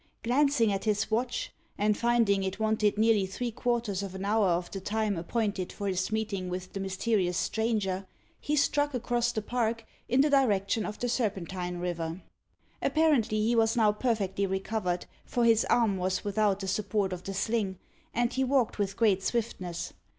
[0.23, 4.71] Glancing at his watch, and finding it wanted nearly three quarters of an hour of
[4.71, 8.07] the time appointed for his meeting with the mysterious stranger,
[8.39, 12.23] he struck across the park, in the direction of the Serpentine River.
[12.81, 17.35] Apparently he was now perfectly recovered, for his arm was without the support of the
[17.35, 17.77] sling,
[18.11, 19.93] and he walked with great swiftness.